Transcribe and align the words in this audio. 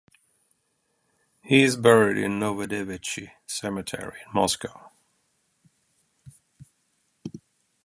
He 1.43 1.61
is 1.61 1.75
buried 1.77 2.17
in 2.17 2.39
Novodevichy 2.39 3.33
Cemetery 3.45 4.17
in 4.25 4.33
Moscow. 4.33 4.89